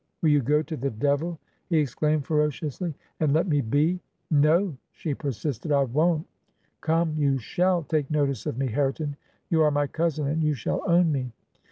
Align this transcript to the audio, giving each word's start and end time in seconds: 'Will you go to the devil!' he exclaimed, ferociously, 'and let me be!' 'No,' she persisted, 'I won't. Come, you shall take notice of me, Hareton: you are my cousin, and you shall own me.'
'Will 0.23 0.29
you 0.31 0.41
go 0.41 0.63
to 0.63 0.75
the 0.75 0.89
devil!' 0.89 1.37
he 1.69 1.77
exclaimed, 1.77 2.25
ferociously, 2.25 2.95
'and 3.19 3.33
let 3.33 3.47
me 3.47 3.61
be!' 3.61 3.99
'No,' 4.31 4.75
she 4.91 5.13
persisted, 5.13 5.71
'I 5.71 5.83
won't. 5.83 6.25
Come, 6.81 7.13
you 7.15 7.37
shall 7.37 7.83
take 7.83 8.09
notice 8.09 8.47
of 8.47 8.57
me, 8.57 8.65
Hareton: 8.65 9.15
you 9.51 9.61
are 9.61 9.69
my 9.69 9.85
cousin, 9.85 10.25
and 10.25 10.41
you 10.41 10.55
shall 10.55 10.81
own 10.89 11.11
me.' 11.11 11.31